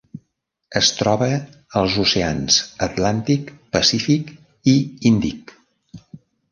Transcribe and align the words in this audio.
Es 0.79 0.87
troba 1.01 1.27
als 1.81 1.99
oceans 2.05 2.59
Atlàntic, 2.89 3.55
Pacífic 3.77 4.35
i 4.75 4.79
Índic. 5.13 5.57